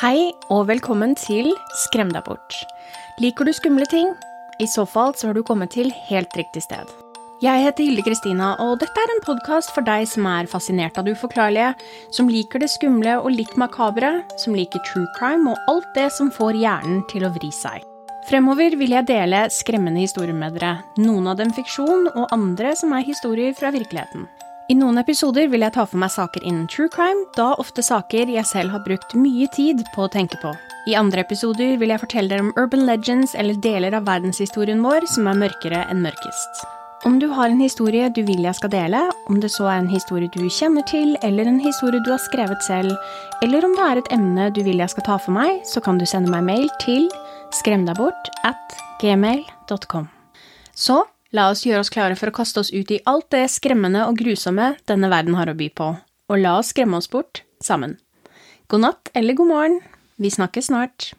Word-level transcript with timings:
Hei 0.00 0.30
og 0.48 0.62
velkommen 0.70 1.10
til 1.12 1.50
Skrem 1.76 2.08
deg 2.08 2.22
bort. 2.24 2.54
Liker 3.20 3.44
du 3.44 3.52
skumle 3.52 3.84
ting? 3.84 4.14
I 4.56 4.64
så 4.64 4.86
fall 4.88 5.12
så 5.12 5.28
har 5.28 5.36
du 5.36 5.42
kommet 5.44 5.74
til 5.74 5.90
helt 6.06 6.32
riktig 6.40 6.62
sted. 6.64 6.88
Jeg 7.44 7.66
heter 7.66 7.84
Hilde 7.84 8.06
Kristina, 8.06 8.54
og 8.64 8.78
dette 8.80 8.96
er 8.96 9.12
en 9.12 9.20
podkast 9.26 9.74
for 9.76 9.84
deg 9.84 10.08
som 10.08 10.24
er 10.24 10.48
fascinert 10.48 10.96
av 10.96 11.04
det 11.04 11.18
uforklarlige, 11.18 11.74
som 12.16 12.32
liker 12.32 12.64
det 12.64 12.70
skumle 12.72 13.18
og 13.20 13.28
litt 13.36 13.52
makabre, 13.60 14.22
som 14.40 14.56
liker 14.56 14.80
true 14.88 15.04
crime 15.18 15.52
og 15.52 15.68
alt 15.68 15.92
det 15.98 16.08
som 16.16 16.32
får 16.32 16.56
hjernen 16.62 17.04
til 17.12 17.28
å 17.28 17.34
vri 17.36 17.52
seg. 17.52 17.84
Fremover 18.32 18.80
vil 18.80 18.96
jeg 18.96 19.10
dele 19.12 19.50
skremmende 19.52 20.00
historier 20.00 20.32
med 20.32 20.56
dere, 20.56 20.78
noen 20.96 21.28
av 21.28 21.36
dem 21.44 21.52
fiksjon, 21.52 22.08
og 22.14 22.32
andre 22.32 22.72
som 22.72 22.96
er 22.96 23.04
historier 23.04 23.52
fra 23.52 23.68
virkeligheten. 23.76 24.30
I 24.70 24.74
noen 24.78 25.00
episoder 25.00 25.48
vil 25.50 25.64
jeg 25.64 25.74
ta 25.74 25.82
for 25.82 25.98
meg 25.98 26.12
saker 26.14 26.44
innen 26.46 26.68
true 26.70 26.86
crime, 26.94 27.24
da 27.34 27.56
ofte 27.58 27.82
saker 27.82 28.30
jeg 28.30 28.46
selv 28.46 28.70
har 28.70 28.84
brukt 28.84 29.16
mye 29.18 29.48
tid 29.50 29.80
på 29.96 30.04
å 30.04 30.12
tenke 30.12 30.38
på. 30.38 30.52
I 30.86 30.94
andre 30.94 31.24
episoder 31.24 31.74
vil 31.80 31.90
jeg 31.90 32.02
fortelle 32.04 32.30
dere 32.30 32.44
om 32.44 32.52
urban 32.54 32.84
legends 32.86 33.34
eller 33.34 33.58
deler 33.58 33.96
av 33.98 34.06
verdenshistorien 34.06 34.78
vår 34.84 35.08
som 35.10 35.26
er 35.26 35.40
mørkere 35.42 35.82
enn 35.90 36.04
mørkest. 36.06 36.62
Om 37.08 37.18
du 37.18 37.26
har 37.34 37.50
en 37.50 37.58
historie 37.64 38.12
du 38.14 38.22
vil 38.28 38.46
jeg 38.46 38.60
skal 38.60 38.70
dele, 38.70 39.02
om 39.26 39.42
det 39.42 39.50
så 39.50 39.66
er 39.72 39.80
en 39.80 39.90
historie 39.90 40.30
du 40.36 40.46
kjenner 40.46 40.86
til, 40.86 41.16
eller 41.26 41.50
en 41.50 41.58
historie 41.64 41.98
du 42.06 42.14
har 42.14 42.22
skrevet 42.22 42.62
selv, 42.62 42.94
eller 43.42 43.66
om 43.66 43.74
det 43.74 43.86
er 43.88 44.04
et 44.04 44.14
emne 44.20 44.50
du 44.54 44.62
vil 44.62 44.84
jeg 44.84 44.94
skal 44.94 45.08
ta 45.08 45.18
for 45.18 45.34
meg, 45.34 45.64
så 45.66 45.82
kan 45.82 45.98
du 45.98 46.06
sende 46.06 46.30
meg 46.30 46.46
mail 46.46 46.70
til 46.78 47.10
skremdabort 47.58 48.30
at 48.46 48.78
gmail.com. 49.02 50.06
Så 50.78 51.02
la 51.36 51.48
oss 51.50 51.64
gjøre 51.66 51.84
oss 51.84 51.92
klare 51.92 52.16
for 52.18 52.30
å 52.30 52.34
kaste 52.34 52.62
oss 52.62 52.72
ut 52.74 52.90
i 52.90 53.00
alt 53.10 53.30
det 53.34 53.46
skremmende 53.52 54.06
og 54.08 54.18
grusomme 54.20 54.74
denne 54.90 55.10
verden 55.12 55.36
har 55.38 55.50
å 55.50 55.56
by 55.58 55.70
på, 55.74 55.92
og 56.30 56.42
la 56.42 56.56
oss 56.58 56.72
skremme 56.74 56.98
oss 56.98 57.10
bort 57.10 57.44
sammen. 57.62 57.98
God 58.70 58.84
natt 58.86 59.10
eller 59.14 59.34
god 59.38 59.50
morgen. 59.50 59.80
Vi 60.20 60.30
snakkes 60.30 60.70
snart. 60.70 61.12